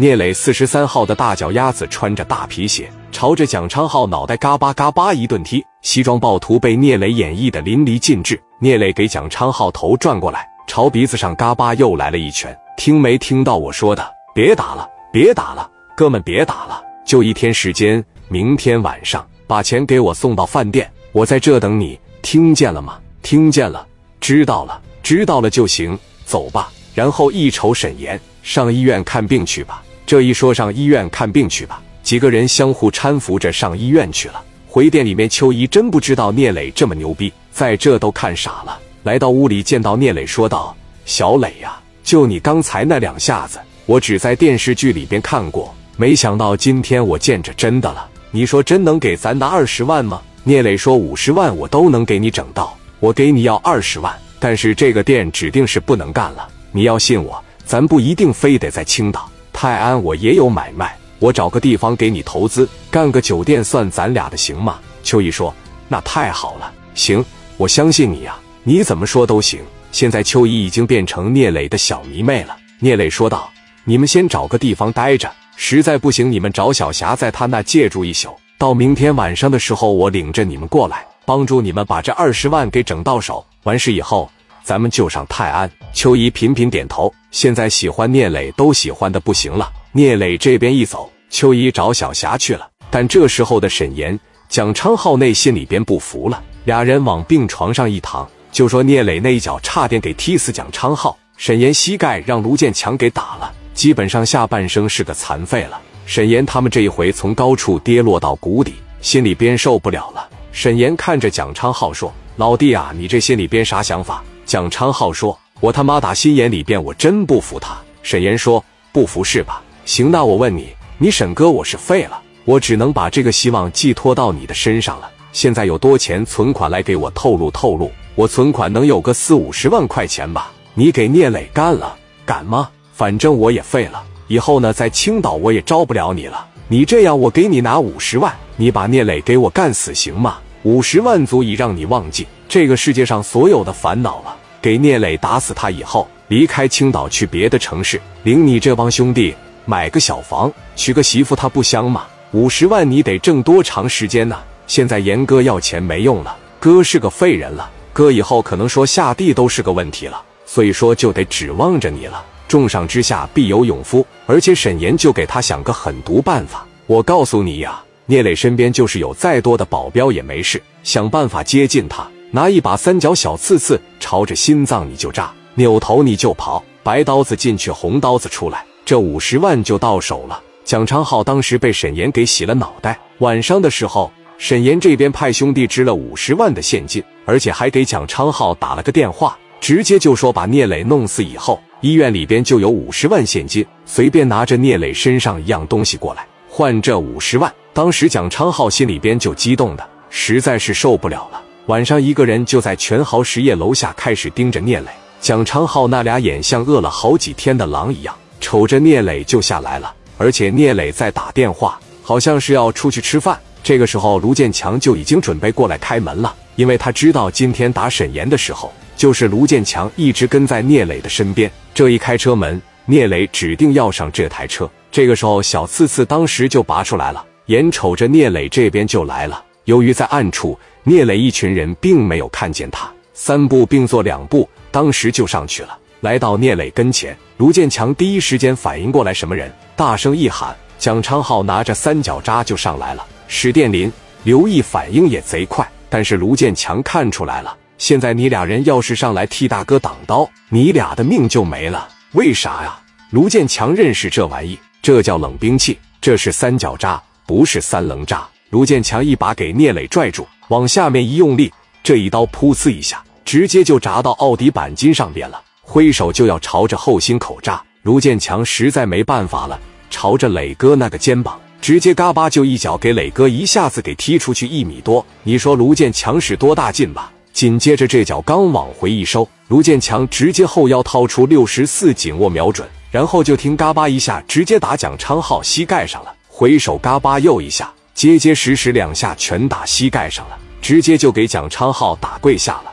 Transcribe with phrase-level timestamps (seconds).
[0.00, 5.64] 聂磊四十三号的大脚丫子穿着大皮鞋，朝着蒋昌浩脑袋嘎巴嘎巴一顿踢。
[5.82, 8.40] 西装暴徒被聂磊演绎的淋漓尽致。
[8.60, 12.56] 聂磊给蒋昌浩头转过来，朝鼻子上嘎巴又来了一拳。
[12.76, 14.08] 听没听到我说的？
[14.32, 23.00] 别打了，别打了，哥们别打了，就一天时间，明天晚上把钱给我送到饭店，我在这等你，听见了吗？
[23.20, 23.84] 听见了，
[24.20, 26.70] 知道了，知道了就行，走吧。
[26.94, 29.82] 然后一瞅沈岩，上医院看病去吧。
[30.08, 34.42] 这一说上医院看病去吧，几个人相互搀扶着上医院去了。
[34.66, 38.80] 回店里面，秋怡真不知道聂磊这么牛逼，在这都看傻了。
[39.02, 48.08] 来到屋里，见到聂磊，说道：“小磊呀，就你刚才那两下子，我只在电视剧里边看过，没想到今天我见着真的了。
[48.30, 56.48] 你说真能给咱拿二十万吗？”聂磊说：“五十万我都能给你整到，我给你要二十万，但是这个店指定是不能干了。
[56.72, 59.30] 你要信我，咱不一定非得在青岛。”
[59.60, 64.78] 泰安，我也有买卖，我找个地方给你投资，干个酒店算咱俩的，行吗？
[65.02, 65.52] 秋怡说
[65.90, 67.24] ：“那太好了，行，
[67.56, 69.58] 我相信你呀，你怎么说都行。”
[69.90, 72.56] 现在秋怡已经变成聂磊的小迷妹了。
[72.78, 73.50] 聂磊说道
[73.82, 83.44] ：“你们先找个地方待着，实在不行，你们找小霞在他那借住一宿，到明天晚上的时候，我领着你们过来，帮助你们把这二十万给整到手。
[83.64, 84.30] 完事以后。”
[84.68, 85.70] 咱们就上泰安。
[85.94, 87.10] 秋怡频频点头。
[87.30, 89.72] 现在喜欢聂磊都喜欢的不行了。
[89.92, 92.68] 聂磊这边一走，秋怡找小霞去了。
[92.90, 96.44] 但这时候的沈岩、蒋昌浩内心里边不服了。
[96.66, 101.16] 俩人往病床上一躺，就说聂磊那一脚差点给踢死蒋昌浩。
[101.38, 105.80] 沈岩膝盖让卢建强给打了，基本上下半生是个残废了。
[106.04, 110.28] 沈岩他们这一回从高处跌落到谷底，心里边受不了了。
[110.52, 119.62] 沈岩看着蒋昌浩说：“老弟啊，你这心里边啥想法？”蒋昌浩说：“我他妈打心眼里边我真不服他。”沈岩说：“不服是吧？
[119.84, 125.10] 行，那我问你，你沈哥我是废了，我只能把这个希望寄托到你的身上了。
[125.32, 127.92] 现在有多钱存款来给我透露透露？
[128.14, 130.50] 我存款能有个四五十万块钱吧？
[130.72, 131.94] 你给聂磊干了，
[132.24, 132.70] 敢吗？
[132.94, 136.46] 反正我也废了，以后呢，在青岛我也招不了你了。
[136.68, 140.38] 你这样，我给你拿五十万，你把聂磊给我干死行吗？
[140.62, 149.34] 五十万足以让你忘记。”这个世界上所有的烦恼了，给聂磊打死他以后，离开青岛去别的城市，领你这帮兄弟
[149.66, 152.06] 买个小房，娶个媳妇，他不香吗？
[152.32, 154.36] 五十万你得挣多长时间呢？
[154.66, 162.24] 现在严哥要钱没用了，哥是个废人了，哥以后可能说下地都是个问题了，所以说就得指望着你了。
[162.46, 166.66] 重赏之下必有勇夫，而且沈岩就给他想个狠毒办法。
[166.86, 172.08] 我告诉你呀，聂磊身边就是有再多的保镖也没事，想办法接近他。
[172.30, 180.42] 拿一把三角小刺刺朝着心脏你就扎，扭头你就跑，白刀子进去，红刀子出来，这五十万就到手了。
[180.64, 182.98] 蒋昌浩当时被沈岩给洗了脑袋。
[183.18, 197.52] 晚上的时候，沈岩这边派兄弟支了五十万的现金，而且还给蒋昌浩打了个电话，直接就说把聂磊弄死以后，医院里边就有五十万现金，随便拿着聂磊身上一样东西过来换这五十万。
[197.78, 201.40] 当时蒋昌浩心里边就激动的实在是受不了了。
[201.66, 204.88] 晚上，一个人就在全豪实业楼下开始盯着聂磊、
[205.20, 209.94] 蒋昌浩那俩眼像饿了好几天的狼一样，瞅着聂磊就下来了。
[210.16, 213.38] 而且聂磊在打电话，好像是要出去吃饭。
[213.62, 221.48] 这个时候，卢建强就已经准备过来开门了，因为他知道今天打沈岩的时候，就是卢建强一直跟在聂磊的身边。
[221.72, 224.68] 这一开车门，聂磊指定要上这台车。
[224.90, 229.44] 这个时候，小刺刺当时就拔出来了，眼瞅着聂磊这边就来了。
[229.64, 230.58] 由于在暗处。
[230.84, 235.78] 聂磊一群人并没有看见他，三步并作两步，当时就上去了。
[236.00, 243.92] 来到聂磊跟前，卢建强第一时间反应过来什么人，大声一喊：“蒋昌浩拿着三角扎就上来了。”史殿林、
[244.24, 251.86] 刘毅反应也贼快，但是卢建强看出来了，现在你俩人要是上来替大哥挡刀，你俩的命就没了。
[252.12, 252.80] 为啥呀？
[253.10, 258.26] 卢建强认识这玩意，这叫冷兵器，这是三角扎，不是三棱扎。
[258.48, 260.26] 卢建强一把给聂磊拽住。
[260.48, 261.52] 往下面一用力，
[261.82, 265.38] 这一刀噗呲一下，直接就扎到奥迪钣金上边了。
[265.60, 269.60] 挥手就要朝着后心口扎，卢建强实在没办法了，
[269.90, 275.04] 朝着磊哥那个肩膀，直接嘎巴就一脚给磊哥一下子给踢出去一米多。
[275.22, 277.12] 你说卢建强使多大劲吧？
[277.34, 286.14] 紧接着这脚刚往回一收，卢建强直接后腰掏出六十四紧握瞄准，然后就听嘎巴一下，直接打蒋昌浩膝盖上了。
[286.38, 287.68] 回手嘎巴又一下。
[287.94, 292.72] 结结实实两下全打膝盖上了，直接就给蒋昌浩打跪下了。